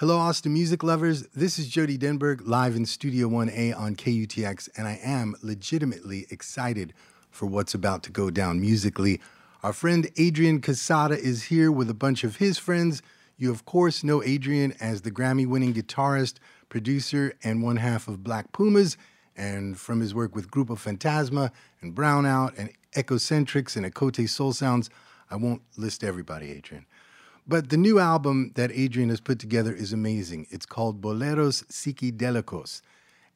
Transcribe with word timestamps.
Hello, 0.00 0.18
Austin 0.18 0.52
music 0.52 0.82
lovers. 0.82 1.26
This 1.28 1.58
is 1.58 1.68
Jody 1.68 1.96
Denberg 1.96 2.42
live 2.44 2.76
in 2.76 2.84
Studio 2.84 3.30
1A 3.30 3.74
on 3.74 3.96
KUTX, 3.96 4.68
and 4.76 4.86
I 4.86 5.00
am 5.02 5.34
legitimately 5.42 6.26
excited 6.28 6.92
for 7.30 7.46
what's 7.46 7.72
about 7.72 8.02
to 8.02 8.12
go 8.12 8.28
down 8.28 8.60
musically. 8.60 9.22
Our 9.62 9.72
friend 9.72 10.10
Adrian 10.18 10.60
Quesada 10.60 11.18
is 11.18 11.44
here 11.44 11.72
with 11.72 11.88
a 11.88 11.94
bunch 11.94 12.24
of 12.24 12.36
his 12.36 12.58
friends. 12.58 13.00
You, 13.38 13.50
of 13.50 13.64
course, 13.64 14.04
know 14.04 14.22
Adrian 14.22 14.74
as 14.80 15.00
the 15.00 15.10
Grammy 15.10 15.46
winning 15.46 15.72
guitarist, 15.72 16.34
producer, 16.68 17.32
and 17.42 17.62
one 17.62 17.76
half 17.76 18.06
of 18.06 18.22
Black 18.22 18.52
Pumas, 18.52 18.98
and 19.34 19.78
from 19.78 20.00
his 20.00 20.14
work 20.14 20.34
with 20.34 20.50
Grupo 20.50 20.76
Fantasma 20.76 21.50
and 21.80 21.94
Brownout 21.94 22.52
and 22.58 22.70
Echocentrics 22.94 23.76
and 23.76 23.86
Ocote 23.86 24.28
Soul 24.28 24.52
Sounds. 24.52 24.90
I 25.30 25.36
won't 25.36 25.62
list 25.78 26.04
everybody, 26.04 26.52
Adrian. 26.52 26.84
But 27.48 27.70
the 27.70 27.76
new 27.76 27.98
album 28.00 28.52
that 28.56 28.72
Adrian 28.72 29.08
has 29.10 29.20
put 29.20 29.38
together 29.38 29.72
is 29.72 29.92
amazing. 29.92 30.48
It's 30.50 30.66
called 30.66 31.00
Boleros 31.00 31.64
Psicodélicos, 31.66 32.82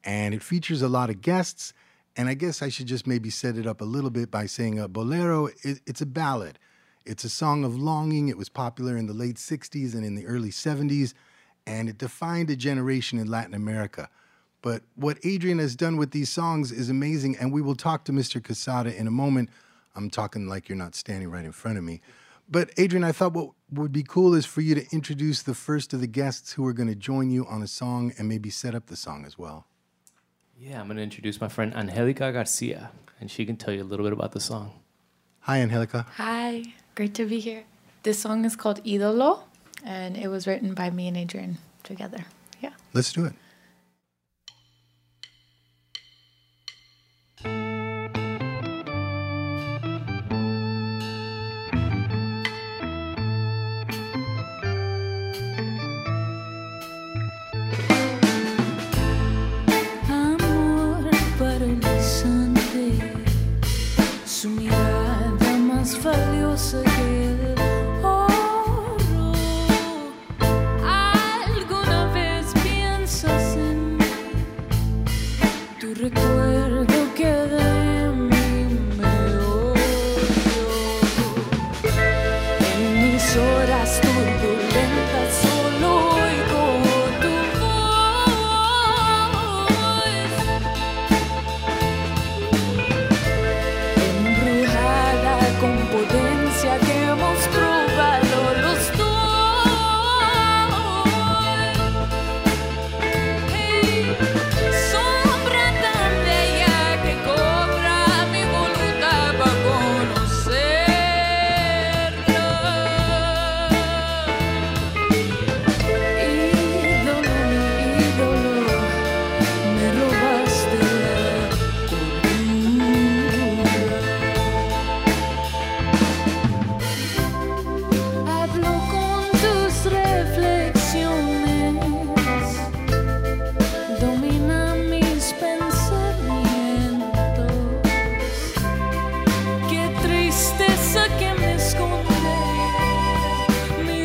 and 0.03 0.35
it 0.35 0.43
features 0.43 0.83
a 0.83 0.89
lot 0.89 1.11
of 1.11 1.21
guests. 1.21 1.73
And 2.17 2.29
I 2.29 2.35
guess 2.35 2.61
I 2.61 2.71
should 2.71 2.87
just 2.87 3.07
maybe 3.07 3.31
set 3.31 3.57
it 3.57 3.69
up 3.69 3.81
a 3.81 3.85
little 3.85 4.11
bit 4.11 4.31
by 4.31 4.47
saying 4.47 4.81
a 4.81 4.89
bolero, 4.89 5.49
it's 5.63 6.01
a 6.01 6.07
ballad. 6.07 6.59
It's 7.07 7.23
a 7.23 7.31
song 7.31 7.65
of 7.65 7.77
longing. 7.77 8.29
It 8.29 8.37
was 8.37 8.49
popular 8.49 8.97
in 8.97 9.07
the 9.07 9.15
late 9.15 9.37
60s 9.37 9.95
and 9.95 10.05
in 10.05 10.17
the 10.17 10.27
early 10.27 10.51
70s, 10.51 11.15
and 11.67 11.89
it 11.89 11.97
defined 11.97 12.51
a 12.51 12.57
generation 12.57 13.21
in 13.21 13.29
Latin 13.29 13.55
America. 13.55 14.09
But 14.61 14.83
what 14.97 15.19
Adrian 15.25 15.61
has 15.61 15.77
done 15.77 15.97
with 15.97 16.11
these 16.11 16.31
songs 16.31 16.73
is 16.73 16.91
amazing, 16.91 17.37
and 17.39 17.53
we 17.53 17.63
will 17.63 17.77
talk 17.77 18.05
to 18.07 18.13
Mr. 18.13 18.45
Quesada 18.45 18.95
in 18.95 19.07
a 19.07 19.13
moment. 19.13 19.51
I'm 19.95 20.11
talking 20.11 20.49
like 20.49 20.69
you're 20.69 20.77
not 20.77 20.97
standing 20.97 21.31
right 21.31 21.45
in 21.45 21.53
front 21.53 21.79
of 21.79 21.85
me. 21.85 22.01
But 22.51 22.71
Adrian, 22.77 23.05
I 23.05 23.13
thought 23.13 23.33
what 23.33 23.51
would 23.71 23.93
be 23.93 24.03
cool 24.03 24.35
is 24.35 24.45
for 24.45 24.61
you 24.61 24.75
to 24.75 24.85
introduce 24.91 25.43
the 25.43 25.55
first 25.55 25.93
of 25.93 26.01
the 26.01 26.09
guests 26.09 26.53
who 26.53 26.67
are 26.67 26.73
going 26.73 26.89
to 26.89 26.97
join 26.97 27.31
you 27.31 27.47
on 27.47 27.63
a 27.63 27.69
song 27.69 28.13
and 28.19 28.29
maybe 28.29 28.51
set 28.51 28.75
up 28.75 28.87
the 28.87 28.97
song 28.97 29.25
as 29.25 29.39
well. 29.39 29.67
Yeah, 30.59 30.81
I'm 30.81 30.89
going 30.89 30.97
to 30.97 31.03
introduce 31.03 31.41
my 31.41 31.49
friend 31.49 31.73
Angelica 31.75 32.33
Garcia, 32.33 32.91
and 33.21 33.31
she 33.31 33.47
can 33.47 33.57
tell 33.57 33.73
you 33.73 33.83
a 33.83 33.85
little 33.85 34.05
bit 34.05 34.13
about 34.13 34.33
the 34.33 34.41
song. 34.41 34.73
Hi, 35.43 35.59
Angelica. 35.59 36.07
Hi, 36.17 36.65
great 36.97 37.15
to 37.15 37.25
be 37.25 37.39
here. 37.39 37.63
This 38.03 38.19
song 38.19 38.45
is 38.45 38.57
called 38.57 38.83
Idolo, 38.85 39.45
and 39.85 40.17
it 40.17 40.27
was 40.27 40.49
written 40.49 40.75
by 40.75 40.91
me 40.91 41.07
and 41.07 41.17
Adrian 41.17 41.59
together. 41.85 42.27
Yeah. 42.61 42.73
Let's 42.93 43.13
do 43.13 43.27
it. 43.27 43.35
Con 65.93 66.03
potencia 66.03 67.00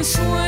que 0.06 0.45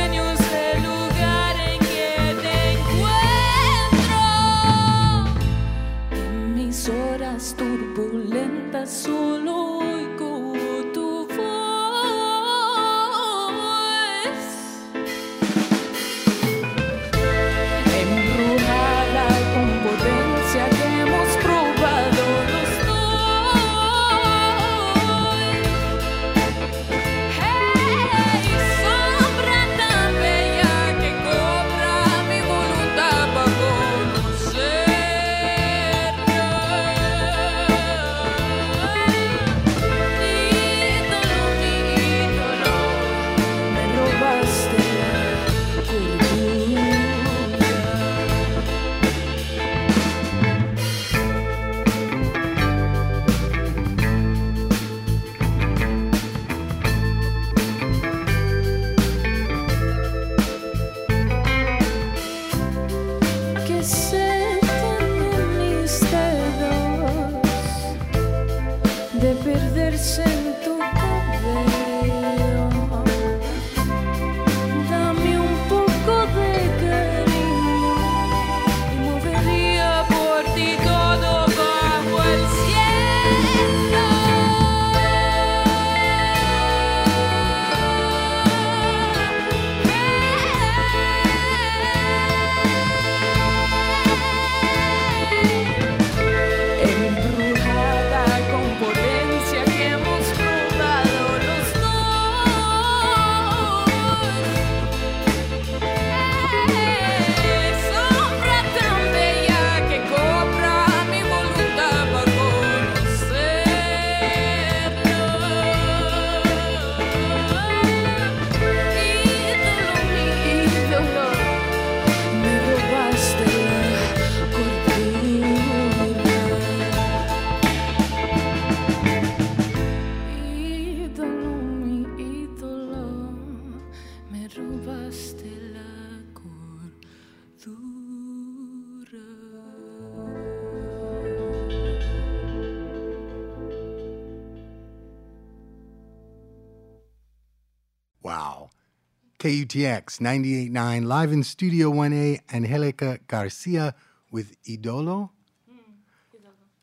KUTX 149.48 150.18
98.9, 150.18 151.06
live 151.06 151.32
in 151.32 151.42
Studio 151.42 151.90
1A, 151.90 152.40
Angelica 152.52 153.18
Garcia 153.28 153.94
with 154.30 154.62
Idolo. 154.64 155.30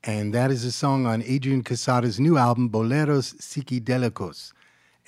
And 0.03 0.33
that 0.33 0.49
is 0.49 0.65
a 0.65 0.71
song 0.71 1.05
on 1.05 1.21
Adrian 1.27 1.63
Quesada's 1.63 2.19
new 2.19 2.39
album, 2.39 2.71
Boleros 2.71 3.35
Psicodélicos. 3.35 4.51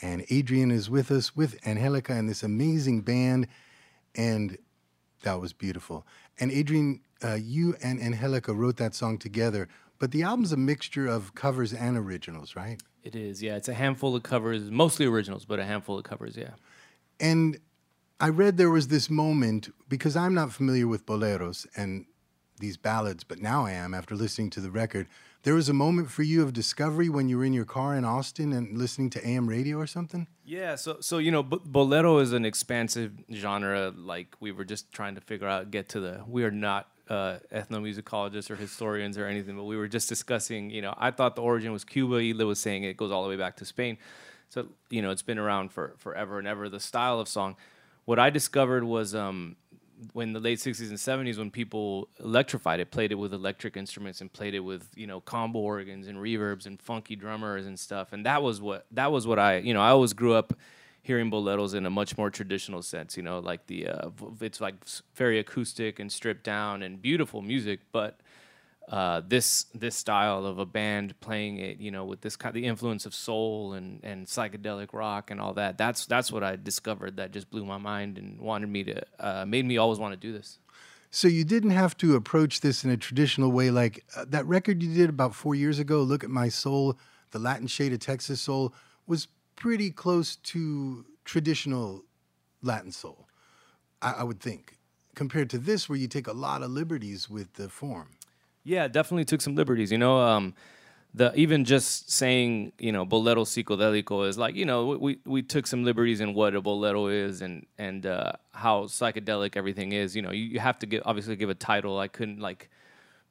And 0.04 0.24
Adrian 0.30 0.70
is 0.70 0.88
with 0.88 1.10
us 1.10 1.36
with 1.36 1.58
Angelica 1.66 2.14
and 2.14 2.30
this 2.30 2.44
amazing 2.44 3.02
band. 3.02 3.48
And 4.14 4.60
that 5.24 5.42
was 5.42 5.52
beautiful. 5.52 6.06
And 6.40 6.52
Adrian, 6.52 7.02
uh, 7.24 7.40
you 7.42 7.76
and 7.82 8.00
Angelica 8.00 8.54
wrote 8.54 8.78
that 8.78 8.94
song 8.94 9.18
together, 9.18 9.68
but 9.98 10.12
the 10.12 10.22
album's 10.22 10.52
a 10.52 10.58
mixture 10.58 11.08
of 11.08 11.34
covers 11.34 11.74
and 11.74 11.98
originals, 11.98 12.56
right? 12.56 12.80
It 13.02 13.16
is, 13.16 13.42
yeah. 13.42 13.56
It's 13.56 13.68
a 13.68 13.74
handful 13.74 14.16
of 14.16 14.22
covers, 14.22 14.70
mostly 14.70 15.08
originals, 15.08 15.46
but 15.46 15.58
a 15.58 15.66
handful 15.66 15.98
of 15.98 16.04
covers, 16.04 16.38
yeah. 16.38 16.52
And 17.20 17.60
I 18.20 18.30
read 18.30 18.58
there 18.58 18.70
was 18.70 18.88
this 18.88 19.10
moment 19.10 19.70
because 19.88 20.16
I'm 20.16 20.34
not 20.34 20.52
familiar 20.52 20.88
with 20.88 21.06
boleros 21.06 21.68
and 21.76 22.06
these 22.60 22.78
ballads, 22.78 23.24
but 23.24 23.40
now 23.40 23.66
I 23.66 23.72
am 23.72 23.94
after 23.94 24.16
listening 24.16 24.50
to 24.52 24.62
the 24.62 24.72
record. 24.72 25.08
There 25.44 25.54
was 25.54 25.70
a 25.70 25.74
moment 25.74 26.10
for 26.10 26.24
you 26.24 26.42
of 26.42 26.52
discovery 26.52 27.10
when 27.10 27.30
you 27.30 27.38
were 27.38 27.46
in 27.46 27.54
your 27.54 27.66
car 27.66 27.96
in 27.96 28.04
Austin 28.04 28.52
and 28.52 28.78
listening 28.78 29.10
to 29.12 29.26
AM 29.26 29.48
radio 29.48 29.78
or 29.78 29.88
something? 29.88 30.28
Yeah, 30.44 30.76
so 30.76 30.98
so 31.00 31.20
you 31.20 31.32
know, 31.32 31.44
bolero 31.44 32.18
is 32.18 32.34
an 32.34 32.44
expansive 32.44 33.14
genre. 33.32 33.94
Like 33.96 34.36
we 34.40 34.52
were 34.52 34.66
just 34.66 34.92
trying 34.92 35.16
to 35.16 35.22
figure 35.22 35.48
out, 35.48 35.72
get 35.72 35.90
to 35.90 36.00
the. 36.00 36.24
We 36.28 36.44
are 36.44 36.52
not 36.52 36.90
uh, 37.10 37.38
ethnomusicologists 37.54 38.50
or 38.50 38.56
historians 38.56 39.18
or 39.18 39.28
anything, 39.28 39.56
but 39.56 39.64
we 39.64 39.78
were 39.78 39.88
just 39.88 40.10
discussing. 40.10 40.70
You 40.70 40.82
know, 40.82 40.96
I 40.98 41.12
thought 41.12 41.36
the 41.36 41.44
origin 41.44 41.72
was 41.72 41.84
Cuba. 41.84 42.16
Ile 42.16 42.46
was 42.46 42.60
saying 42.60 42.84
it 42.84 42.98
goes 42.98 43.12
all 43.12 43.24
the 43.24 43.30
way 43.30 43.38
back 43.38 43.58
to 43.58 43.66
Spain. 43.66 43.98
So 44.50 44.68
you 44.90 45.02
know, 45.02 45.12
it's 45.12 45.22
been 45.22 45.40
around 45.40 45.72
for 45.72 45.96
forever 45.98 46.40
and 46.40 46.48
ever. 46.48 46.70
The 46.70 46.80
style 46.80 47.20
of 47.20 47.28
song. 47.28 47.56
What 48.06 48.20
I 48.20 48.30
discovered 48.30 48.86
was 48.86 49.14
um, 49.14 49.58
when 50.14 50.34
the 50.34 50.40
late 50.40 50.60
60s 50.60 50.90
and 50.90 50.98
70s 50.98 51.38
when 51.38 51.50
people 51.52 52.08
electrified 52.20 52.80
it 52.80 52.92
played 52.92 53.12
it 53.12 53.16
with 53.16 53.34
electric 53.34 53.76
instruments 53.76 54.22
and 54.22 54.32
played 54.32 54.54
it 54.54 54.60
with 54.60 54.90
you 54.96 55.08
know 55.08 55.20
combo 55.22 55.60
organs 55.60 56.08
and 56.08 56.18
reverbs 56.18 56.66
and 56.66 56.82
funky 56.82 57.16
drummers 57.16 57.66
and 57.66 57.80
stuff 57.80 58.14
and 58.14 58.26
that 58.26 58.42
was 58.42 58.62
what 58.62 58.86
that 58.92 59.12
was 59.12 59.26
what 59.26 59.40
i 59.40 59.58
you 59.58 59.74
know 59.74 59.82
i 59.82 59.90
always 59.90 60.14
grew 60.14 60.34
up 60.34 60.54
hearing 61.02 61.32
boleros 61.32 61.74
in 61.74 61.86
a 61.86 61.90
much 61.90 62.18
more 62.18 62.30
traditional 62.30 62.82
sense 62.82 63.18
you 63.18 63.24
know 63.24 63.40
like 63.40 63.66
the 63.68 63.88
uh, 63.88 64.10
it's 64.42 64.62
like 64.62 64.76
very 65.16 65.40
acoustic 65.40 66.00
and 66.00 66.12
stripped 66.12 66.44
down 66.44 66.84
and 66.84 67.02
beautiful 67.02 67.42
music 67.42 67.80
but 67.92 68.20
uh, 68.90 69.22
this 69.28 69.66
this 69.74 69.96
style 69.96 70.46
of 70.46 70.60
a 70.60 70.66
band 70.66 71.20
playing 71.20 71.58
it, 71.58 71.78
you 71.78 71.92
know, 71.92 72.06
with 72.06 72.22
this 72.22 72.38
kind 72.38 72.52
of 72.52 72.62
the 72.62 72.66
influence 72.66 73.06
of 73.06 73.14
soul 73.14 73.74
and, 73.74 74.02
and 74.04 74.28
psychedelic 74.28 74.94
rock 74.94 75.30
and 75.30 75.42
all 75.42 75.54
that. 75.54 75.78
That's 75.78 76.06
that's 76.06 76.32
what 76.32 76.44
I 76.44 76.56
discovered 76.56 77.18
that 77.18 77.32
just 77.32 77.50
blew 77.50 77.66
my 77.66 77.78
mind 77.78 78.18
and 78.18 78.40
wanted 78.40 78.70
me 78.70 78.84
to 78.86 79.04
uh, 79.20 79.46
made 79.46 79.66
me 79.66 79.78
always 79.78 80.00
want 80.00 80.14
to 80.14 80.20
do 80.20 80.32
this. 80.32 80.60
So 81.10 81.28
you 81.28 81.44
didn't 81.44 81.72
have 81.72 81.98
to 81.98 82.16
approach 82.16 82.62
this 82.62 82.84
in 82.84 82.90
a 82.90 82.98
traditional 82.98 83.52
way, 83.52 83.72
like 83.72 84.06
uh, 84.16 84.26
that 84.30 84.46
record 84.46 84.84
you 84.84 84.94
did 84.94 85.10
about 85.10 85.36
four 85.36 85.56
years 85.56 85.80
ago. 85.80 86.02
Look 86.02 86.24
at 86.24 86.30
my 86.30 86.50
soul, 86.50 86.98
the 87.32 87.40
Latin 87.40 87.68
shade 87.68 87.94
of 87.94 88.00
Texas 88.00 88.42
soul 88.42 88.74
was 89.06 89.28
pretty 89.56 89.90
close 89.90 90.36
to 90.36 91.06
traditional 91.26 92.04
Latin 92.62 92.92
soul, 92.92 93.28
I, 94.02 94.16
I 94.20 94.24
would 94.24 94.40
think, 94.40 94.78
compared 95.16 95.50
to 95.52 95.58
this, 95.58 95.90
where 95.90 95.98
you 95.98 96.08
take 96.08 96.28
a 96.28 96.34
lot 96.34 96.62
of 96.62 96.72
liberties 96.72 97.30
with 97.30 97.54
the 97.54 97.70
form. 97.70 98.17
Yeah, 98.68 98.90
definitely 98.90 99.24
took 99.24 99.40
some 99.40 99.56
liberties. 99.56 99.94
You 99.94 99.98
know, 99.98 100.20
um, 100.20 100.54
the 101.14 101.34
even 101.36 101.64
just 101.64 102.12
saying 102.12 102.74
you 102.78 102.92
know 102.92 103.06
bolero 103.06 103.46
psicodelico 103.46 104.28
is 104.28 104.38
like 104.38 104.56
you 104.56 104.66
know 104.66 104.88
we 104.88 105.20
we 105.26 105.42
took 105.42 105.66
some 105.66 105.86
liberties 105.86 106.20
in 106.20 106.34
what 106.34 106.54
a 106.54 106.60
bolero 106.62 107.08
is 107.08 107.42
and 107.42 107.66
and 107.78 108.06
uh, 108.06 108.34
how 108.52 108.84
psychedelic 108.84 109.56
everything 109.56 109.94
is. 109.94 110.18
You 110.18 110.22
know, 110.22 110.32
you, 110.32 110.44
you 110.44 110.60
have 110.60 110.78
to 110.80 110.86
give 110.86 111.02
obviously 111.06 111.38
give 111.38 111.50
a 111.50 111.56
title. 111.56 111.98
I 111.98 112.10
couldn't 112.10 112.42
like. 112.42 112.70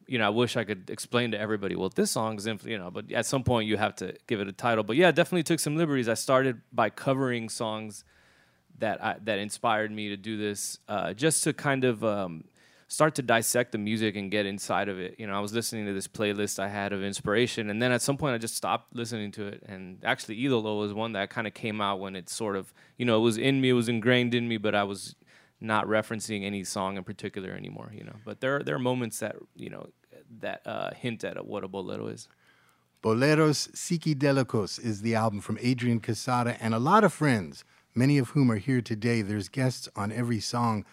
You 0.08 0.18
know, 0.18 0.26
I 0.26 0.30
wish 0.30 0.56
I 0.56 0.64
could 0.64 0.88
explain 0.88 1.32
to 1.32 1.38
everybody. 1.38 1.74
Well, 1.74 1.88
this 1.88 2.12
song's, 2.12 2.46
inf-, 2.46 2.64
you 2.64 2.78
know, 2.78 2.92
but 2.92 3.10
at 3.10 3.26
some 3.26 3.42
point 3.42 3.66
you 3.66 3.76
have 3.76 3.96
to 3.96 4.14
give 4.28 4.40
it 4.40 4.46
a 4.46 4.52
title. 4.52 4.84
But 4.84 4.94
yeah, 4.94 5.10
definitely 5.10 5.42
took 5.42 5.58
some 5.58 5.76
liberties. 5.76 6.08
I 6.08 6.14
started 6.14 6.60
by 6.72 6.90
covering 6.90 7.48
songs 7.48 8.04
that 8.78 9.02
I, 9.02 9.16
that 9.24 9.40
inspired 9.40 9.90
me 9.90 10.08
to 10.10 10.16
do 10.16 10.38
this, 10.38 10.78
uh, 10.88 11.12
just 11.12 11.42
to 11.42 11.52
kind 11.52 11.82
of 11.82 12.04
um, 12.04 12.44
start 12.88 13.14
to 13.16 13.22
dissect 13.22 13.72
the 13.72 13.78
music 13.78 14.14
and 14.16 14.30
get 14.30 14.46
inside 14.46 14.88
of 14.88 14.98
it. 14.98 15.16
You 15.18 15.26
know, 15.26 15.34
I 15.34 15.40
was 15.40 15.52
listening 15.52 15.86
to 15.86 15.92
this 15.92 16.06
playlist 16.06 16.58
I 16.58 16.68
had 16.68 16.92
of 16.92 17.02
inspiration, 17.02 17.68
and 17.70 17.82
then 17.82 17.92
at 17.92 18.02
some 18.02 18.16
point 18.16 18.34
I 18.34 18.38
just 18.38 18.54
stopped 18.54 18.94
listening 18.94 19.32
to 19.32 19.46
it. 19.46 19.62
And 19.66 19.98
actually, 20.04 20.36
Idolo 20.36 20.78
was 20.78 20.92
one 20.92 21.12
that 21.12 21.30
kind 21.30 21.46
of 21.46 21.54
came 21.54 21.80
out 21.80 22.00
when 22.00 22.14
it 22.14 22.28
sort 22.28 22.56
of, 22.56 22.72
you 22.96 23.04
know, 23.04 23.16
it 23.16 23.22
was 23.22 23.38
in 23.38 23.60
me, 23.60 23.70
it 23.70 23.74
was 23.74 23.88
ingrained 23.88 24.34
in 24.34 24.48
me, 24.48 24.56
but 24.56 24.74
I 24.74 24.84
was 24.84 25.16
not 25.60 25.86
referencing 25.86 26.44
any 26.44 26.62
song 26.64 26.96
in 26.96 27.04
particular 27.04 27.50
anymore. 27.50 27.90
You 27.92 28.04
know, 28.04 28.16
but 28.24 28.40
there 28.40 28.62
there 28.62 28.76
are 28.76 28.80
moments 28.80 29.18
that 29.18 29.36
you 29.56 29.70
know 29.70 29.88
that 30.40 30.62
uh, 30.64 30.90
hint 30.94 31.24
at 31.24 31.44
what 31.46 31.64
a 31.64 31.68
bolero 31.68 32.06
is. 32.06 32.28
Boleros 33.02 33.70
Psicodélicos 33.72 34.82
is 34.84 35.02
the 35.02 35.14
album 35.14 35.40
from 35.40 35.58
Adrian 35.60 36.00
Quesada 36.00 36.56
and 36.60 36.74
a 36.74 36.78
lot 36.78 37.04
of 37.04 37.12
friends, 37.12 37.64
many 37.94 38.18
of 38.18 38.30
whom 38.30 38.50
are 38.50 38.56
here 38.56 38.80
today. 38.80 39.22
There's 39.22 39.48
guests 39.48 39.88
on 39.94 40.10
every 40.10 40.40
song. 40.40 40.84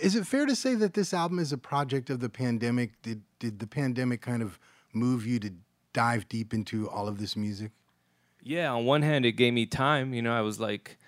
Is 0.00 0.14
it 0.14 0.26
fair 0.26 0.46
to 0.46 0.54
say 0.54 0.74
that 0.76 0.94
this 0.94 1.12
album 1.12 1.38
is 1.38 1.52
a 1.52 1.58
project 1.58 2.10
of 2.10 2.20
the 2.20 2.28
pandemic? 2.28 3.00
Did 3.02 3.22
did 3.38 3.58
the 3.58 3.66
pandemic 3.66 4.20
kind 4.20 4.42
of 4.42 4.58
move 4.92 5.26
you 5.26 5.38
to 5.40 5.52
dive 5.92 6.28
deep 6.28 6.54
into 6.54 6.88
all 6.88 7.08
of 7.08 7.18
this 7.18 7.36
music? 7.36 7.72
Yeah, 8.42 8.72
on 8.72 8.84
one 8.84 9.02
hand, 9.02 9.24
it 9.26 9.32
gave 9.32 9.52
me 9.52 9.66
time. 9.66 10.14
You 10.14 10.22
know, 10.22 10.32
I 10.32 10.40
was 10.40 10.60
like 10.60 10.98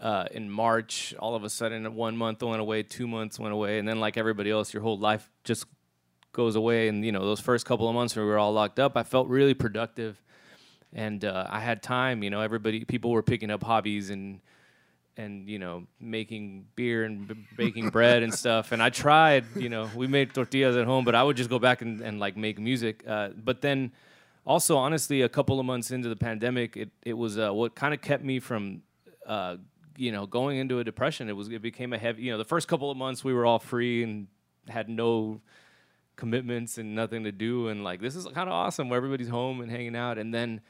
uh, 0.00 0.26
in 0.30 0.50
March, 0.50 1.14
all 1.18 1.34
of 1.34 1.44
a 1.44 1.50
sudden, 1.50 1.94
one 1.94 2.16
month 2.16 2.42
went 2.42 2.60
away, 2.60 2.82
two 2.82 3.06
months 3.06 3.38
went 3.38 3.52
away, 3.52 3.78
and 3.78 3.88
then 3.88 4.00
like 4.00 4.16
everybody 4.16 4.50
else, 4.50 4.72
your 4.72 4.82
whole 4.82 4.98
life 4.98 5.30
just 5.44 5.66
goes 6.32 6.56
away. 6.56 6.88
And 6.88 7.04
you 7.04 7.12
know, 7.12 7.24
those 7.24 7.40
first 7.40 7.66
couple 7.66 7.88
of 7.88 7.94
months 7.94 8.16
when 8.16 8.24
we 8.24 8.30
were 8.30 8.38
all 8.38 8.52
locked 8.52 8.78
up, 8.78 8.96
I 8.96 9.02
felt 9.02 9.28
really 9.28 9.54
productive, 9.54 10.22
and 10.92 11.24
uh, 11.24 11.46
I 11.48 11.60
had 11.60 11.82
time. 11.82 12.22
You 12.22 12.30
know, 12.30 12.40
everybody, 12.40 12.84
people 12.84 13.10
were 13.10 13.22
picking 13.22 13.50
up 13.50 13.62
hobbies 13.62 14.10
and 14.10 14.40
and 15.16 15.48
you 15.48 15.58
know 15.58 15.84
making 16.00 16.66
beer 16.74 17.04
and 17.04 17.28
b- 17.28 17.46
baking 17.56 17.88
bread 17.90 18.22
and 18.22 18.32
stuff. 18.34 18.72
And 18.72 18.82
i 18.82 18.90
tried 18.90 19.44
you 19.56 19.68
know 19.68 19.88
we 19.94 20.06
made 20.06 20.34
tortillas 20.34 20.76
at 20.76 20.86
home 20.86 21.04
but 21.04 21.14
i 21.14 21.22
would 21.22 21.36
just 21.36 21.50
go 21.50 21.58
back 21.58 21.82
and, 21.82 22.00
and 22.00 22.20
like 22.20 22.36
make 22.36 22.58
music 22.58 23.02
uh, 23.06 23.30
but 23.36 23.60
then 23.62 23.92
also 24.44 24.76
honestly 24.76 25.22
a 25.22 25.28
couple 25.28 25.58
of 25.58 25.66
months 25.66 25.90
into 25.90 26.08
the 26.08 26.16
pandemic 26.16 26.76
it, 26.76 26.90
it 27.02 27.14
was 27.14 27.38
uh, 27.38 27.50
what 27.52 27.74
kind 27.74 27.94
of 27.94 28.00
kept 28.00 28.22
me 28.22 28.38
from 28.40 28.82
uh, 29.26 29.56
you 29.96 30.12
know 30.12 30.26
going 30.26 30.58
into 30.58 30.78
a 30.78 30.84
depression. 30.84 31.28
It 31.28 31.32
was 31.32 31.48
it 31.48 31.62
became 31.62 31.92
a 31.92 31.98
heavy 31.98 32.22
you 32.22 32.32
know 32.32 32.38
the 32.38 32.44
first 32.44 32.68
couple 32.68 32.90
of 32.90 32.96
months 32.96 33.24
we 33.24 33.32
were 33.32 33.46
all 33.46 33.58
free 33.58 34.02
and 34.02 34.26
had 34.68 34.88
no 34.88 35.40
commitments 36.16 36.78
and 36.78 36.94
nothing 36.94 37.24
to 37.24 37.32
do. 37.32 37.68
And 37.68 37.84
like 37.84 38.00
this 38.00 38.16
is 38.16 38.24
kind 38.26 38.48
of 38.48 38.54
awesome 38.54 38.88
where 38.88 38.96
everybody's 38.96 39.28
home 39.28 39.60
and 39.60 39.70
hanging 39.70 39.96
out. 39.96 40.18
And 40.18 40.32
then 40.32 40.60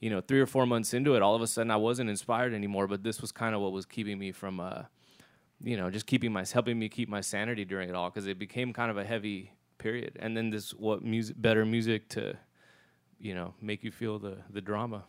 you 0.00 0.10
know, 0.10 0.20
three 0.20 0.40
or 0.40 0.46
four 0.46 0.66
months 0.66 0.92
into 0.94 1.14
it, 1.14 1.22
all 1.22 1.34
of 1.34 1.42
a 1.42 1.46
sudden 1.46 1.70
I 1.70 1.76
wasn't 1.76 2.10
inspired 2.10 2.52
anymore. 2.52 2.86
But 2.86 3.02
this 3.02 3.20
was 3.20 3.32
kind 3.32 3.54
of 3.54 3.60
what 3.60 3.72
was 3.72 3.86
keeping 3.86 4.18
me 4.18 4.32
from, 4.32 4.60
uh, 4.60 4.82
you 5.62 5.76
know, 5.76 5.90
just 5.90 6.06
keeping 6.06 6.32
my 6.32 6.44
helping 6.50 6.78
me 6.78 6.88
keep 6.88 7.08
my 7.08 7.20
sanity 7.20 7.64
during 7.64 7.88
it 7.88 7.94
all 7.94 8.10
because 8.10 8.26
it 8.26 8.38
became 8.38 8.72
kind 8.72 8.90
of 8.90 8.98
a 8.98 9.04
heavy 9.04 9.52
period. 9.78 10.16
And 10.18 10.36
then 10.36 10.50
this 10.50 10.72
what 10.72 11.02
music, 11.02 11.40
better 11.40 11.64
music 11.64 12.08
to, 12.10 12.36
you 13.18 13.34
know, 13.34 13.54
make 13.60 13.82
you 13.82 13.90
feel 13.90 14.18
the 14.18 14.38
the 14.50 14.60
drama. 14.60 15.04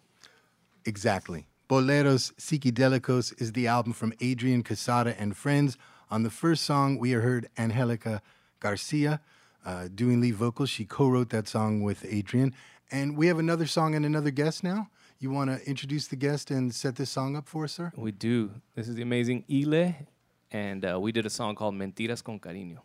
Exactly. 0.85 1.47
Boleros 1.69 2.31
Psicodélicos 2.35 3.33
is 3.41 3.51
the 3.51 3.67
album 3.67 3.91
from 3.91 4.13
Adrian 4.21 4.63
Quesada 4.63 5.19
and 5.19 5.35
friends. 5.35 5.77
On 6.09 6.23
the 6.23 6.29
first 6.29 6.63
song, 6.63 6.97
we 6.97 7.11
heard 7.11 7.49
Angelica 7.57 8.21
Garcia 8.61 9.19
uh, 9.65 9.89
doing 9.93 10.21
lead 10.21 10.35
vocals. 10.35 10.69
She 10.69 10.85
co 10.85 11.09
wrote 11.09 11.29
that 11.31 11.47
song 11.47 11.83
with 11.83 12.05
Adrian. 12.05 12.53
And 12.91 13.17
we 13.17 13.27
have 13.27 13.39
another 13.39 13.67
song 13.67 13.95
and 13.95 14.05
another 14.05 14.31
guest 14.31 14.63
now. 14.63 14.89
You 15.19 15.31
want 15.31 15.49
to 15.49 15.67
introduce 15.67 16.07
the 16.07 16.15
guest 16.15 16.51
and 16.51 16.73
set 16.73 16.95
this 16.95 17.09
song 17.09 17.35
up 17.35 17.47
for 17.47 17.65
us, 17.65 17.73
sir? 17.73 17.91
We 17.95 18.11
do. 18.11 18.51
This 18.75 18.87
is 18.87 18.95
the 18.95 19.01
amazing 19.01 19.43
Ile, 19.51 19.95
and 20.51 20.85
uh, 20.85 20.99
we 20.99 21.11
did 21.11 21.25
a 21.25 21.29
song 21.29 21.55
called 21.55 21.75
Mentiras 21.75 22.23
con 22.23 22.39
Cariño. 22.39 22.79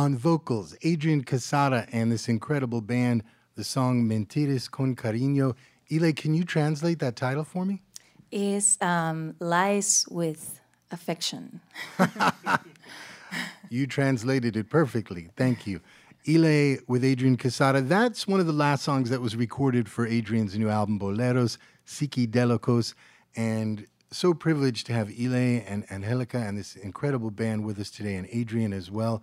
on 0.07 0.15
vocals, 0.15 0.73
Adrian 0.83 1.21
Quesada 1.21 1.85
and 1.91 2.09
this 2.09 2.29
incredible 2.29 2.79
band, 2.79 3.23
the 3.55 3.63
song 3.65 4.07
Mentiras 4.07 4.71
con 4.71 4.95
Cariño. 4.95 5.53
Ile, 5.91 6.13
can 6.13 6.33
you 6.33 6.45
translate 6.45 6.99
that 6.99 7.17
title 7.17 7.43
for 7.43 7.65
me? 7.65 7.81
is 8.31 8.77
um, 8.79 9.35
lies 9.39 10.05
with 10.09 10.61
affection. 10.91 11.59
You 13.69 13.85
translated 13.85 14.55
it 14.55 14.69
perfectly. 14.69 15.27
Thank 15.35 15.67
you. 15.67 15.81
Ile 16.25 16.77
with 16.87 17.03
Adrian 17.03 17.35
Quesada. 17.35 17.81
That's 17.81 18.25
one 18.25 18.39
of 18.39 18.47
the 18.47 18.53
last 18.53 18.85
songs 18.85 19.09
that 19.09 19.19
was 19.19 19.35
recorded 19.35 19.89
for 19.89 20.07
Adrian's 20.07 20.57
new 20.57 20.69
album, 20.69 20.97
Boleros, 20.97 21.57
Psicodélicos. 21.85 22.93
And 23.35 23.85
so 24.09 24.33
privileged 24.33 24.85
to 24.87 24.93
have 24.93 25.09
Ile 25.09 25.61
and 25.67 25.85
Angelica 25.91 26.37
and 26.37 26.57
this 26.57 26.77
incredible 26.77 27.29
band 27.29 27.65
with 27.65 27.77
us 27.77 27.91
today, 27.91 28.15
and 28.15 28.25
Adrian 28.31 28.71
as 28.71 28.89
well. 28.89 29.21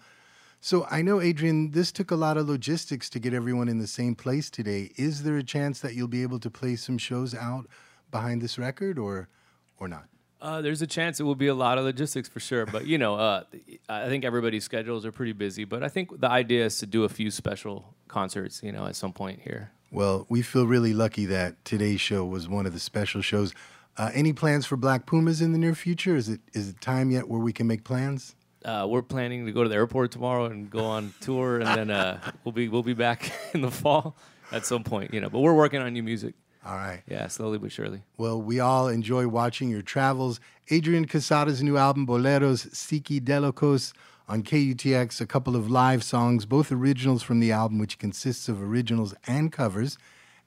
So 0.65 0.87
I 0.91 1.03
know, 1.03 1.21
Adrian, 1.21 1.73
this 1.73 1.93
took 1.93 2.11
a 2.11 2.17
lot 2.17 2.39
of 2.39 2.49
logistics 2.49 3.11
to 3.11 3.19
get 3.19 3.35
everyone 3.35 3.69
in 3.69 3.81
the 3.81 3.87
same 3.87 4.15
place 4.15 4.49
today. 4.49 4.93
Is 4.97 5.23
there 5.23 5.37
a 5.37 5.43
chance 5.43 5.81
that 5.81 5.93
you'll 5.93 6.09
be 6.09 6.23
able 6.23 6.39
to 6.39 6.49
play 6.49 6.75
some 6.75 6.97
shows 6.97 7.35
out 7.35 7.67
behind 8.11 8.41
this 8.41 8.59
record 8.59 8.99
or 8.99 9.29
or 9.77 9.89
not? 9.89 10.07
Uh, 10.41 10.63
there's 10.63 10.81
a 10.81 10.87
chance 10.87 11.21
it 11.21 11.25
will 11.25 11.35
be 11.35 11.49
a 11.49 11.55
lot 11.55 11.77
of 11.77 11.85
logistics 11.85 12.31
for 12.31 12.41
sure, 12.41 12.65
but 12.65 12.87
you 12.87 12.97
know, 12.97 13.15
uh, 13.17 13.45
I 13.91 14.09
think 14.09 14.25
everybody's 14.25 14.65
schedules 14.65 15.05
are 15.05 15.13
pretty 15.13 15.35
busy. 15.35 15.65
But 15.65 15.83
I 15.83 15.89
think 15.89 16.19
the 16.19 16.31
idea 16.31 16.65
is 16.65 16.79
to 16.79 16.87
do 16.87 17.05
a 17.05 17.11
few 17.11 17.31
special 17.31 17.95
concerts, 18.09 18.63
you 18.63 18.73
know, 18.73 18.87
at 18.87 18.97
some 18.97 19.13
point 19.13 19.41
here. 19.41 19.71
Well, 19.91 20.25
we 20.31 20.41
feel 20.41 20.67
really 20.67 20.95
lucky 20.95 21.27
that 21.27 21.63
today's 21.67 22.01
show 22.01 22.25
was 22.25 22.49
one 22.49 22.65
of 22.65 22.73
the 22.73 22.81
special 22.81 23.21
shows. 23.21 23.53
Uh, 23.99 24.13
any 24.15 24.33
plans 24.33 24.65
for 24.65 24.79
Black 24.79 25.05
Pumas 25.05 25.43
in 25.43 25.53
the 25.53 25.59
near 25.59 25.75
future? 25.75 26.17
Is 26.17 26.31
it 26.31 26.41
is 26.55 26.71
it 26.71 26.81
time 26.81 27.11
yet 27.11 27.29
where 27.29 27.41
we 27.41 27.53
can 27.53 27.67
make 27.67 27.85
plans? 27.85 28.35
Uh, 28.65 28.87
we're 28.89 29.03
planning 29.03 29.47
to 29.47 29.53
go 29.53 29.63
to 29.63 29.69
the 29.69 29.75
airport 29.75 30.11
tomorrow 30.11 30.47
and 30.47 30.71
go 30.71 30.85
on 30.85 31.13
tour, 31.21 31.61
and 31.61 31.67
then 31.67 31.91
uh, 31.91 32.19
we'll 32.45 32.53
be 32.53 32.69
we'll 32.69 32.83
be 32.83 32.95
back 32.95 33.33
in 33.55 33.61
the 33.61 33.71
fall 33.71 34.17
at 34.53 34.65
some 34.65 34.85
point, 34.85 35.13
you 35.13 35.21
know. 35.21 35.29
But 35.29 35.41
we're 35.41 35.55
working 35.55 35.81
on 35.81 35.93
new 35.93 36.03
music. 36.03 36.35
All 36.67 36.77
right. 36.77 37.03
Yeah, 37.07 37.27
slowly 37.29 37.59
but 37.59 37.73
surely. 37.73 38.03
Well, 38.17 38.41
we 38.41 38.59
all 38.59 38.89
enjoy 38.89 39.29
watching 39.29 39.69
your 39.69 39.83
travels. 39.83 40.41
Adrian 40.71 41.07
Quesada's 41.07 41.63
new 41.63 41.77
album, 41.77 42.07
Boleros 42.07 42.71
Psicodélicos, 42.71 43.93
on 44.27 44.43
KUTX, 44.43 45.21
a 45.21 45.27
couple 45.27 45.57
of 45.57 45.71
live 45.71 46.03
songs, 46.03 46.47
both 46.47 46.73
originals 46.73 47.23
from 47.23 47.41
the 47.41 47.53
album, 47.53 47.79
which 47.79 47.99
consists 47.99 48.49
of 48.49 48.63
originals 48.63 49.15
and 49.27 49.53
covers. 49.53 49.99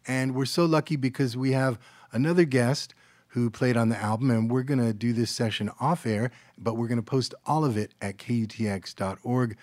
And 0.08 0.34
we're 0.34 0.46
so 0.46 0.66
lucky 0.66 0.96
because 0.96 1.38
we 1.38 1.52
have 1.52 1.78
another 2.12 2.46
guest 2.46 2.96
who 3.30 3.50
played 3.50 3.78
on 3.78 3.90
the 3.90 3.98
album, 3.98 4.32
and 4.32 4.50
we're 4.50 4.64
going 4.64 4.80
to 4.80 4.94
do 4.94 5.14
this 5.14 5.32
session 5.32 5.70
off 5.80 6.06
air, 6.06 6.32
but 6.58 6.76
we're 6.76 6.88
going 6.88 7.00
to 7.00 7.04
post 7.04 7.34
all 7.46 7.66
of 7.66 7.78
it 7.78 7.94
at 8.02 8.18
KUTX.org. 8.18 9.58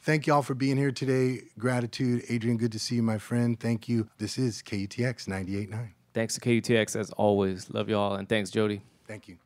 Thank 0.00 0.26
you 0.26 0.34
all 0.34 0.42
for 0.42 0.54
being 0.54 0.76
here 0.76 0.92
today. 0.92 1.42
Gratitude. 1.58 2.24
Adrian, 2.28 2.58
good 2.58 2.72
to 2.72 2.78
see 2.78 2.96
you, 2.96 3.02
my 3.02 3.18
friend. 3.18 3.58
Thank 3.58 3.88
you. 3.88 4.08
This 4.18 4.38
is 4.38 4.62
KUTX 4.62 5.26
98.9. 5.26 5.88
Thanks 6.14 6.34
to 6.34 6.40
KUTX 6.40 6.96
as 6.96 7.10
always. 7.10 7.68
Love 7.70 7.88
y'all, 7.88 8.14
and 8.14 8.28
thanks, 8.28 8.50
Jody. 8.50 8.82
Thank 9.06 9.28
you. 9.28 9.38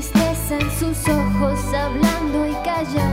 Tristeza 0.00 0.58
en 0.58 0.70
sus 0.78 1.08
ojos, 1.08 1.74
hablando 1.74 2.46
y 2.46 2.54
callando 2.64 3.09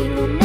encontrado 0.00 0.39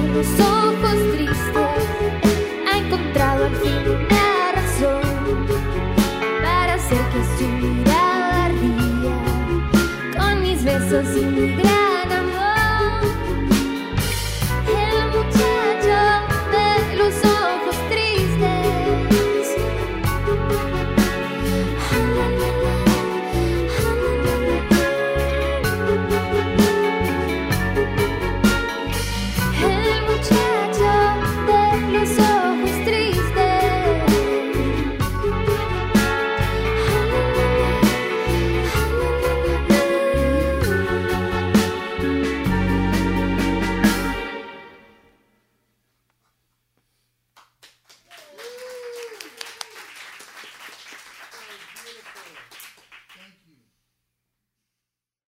muchacho 0.00 0.63